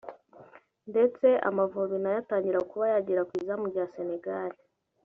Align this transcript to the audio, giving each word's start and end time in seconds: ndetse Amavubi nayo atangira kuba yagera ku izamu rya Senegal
ndetse 0.91 1.27
Amavubi 1.47 1.97
nayo 2.01 2.17
atangira 2.23 2.59
kuba 2.69 2.85
yagera 2.93 3.21
ku 3.27 3.33
izamu 3.41 3.65
rya 3.71 3.85
Senegal 3.93 4.51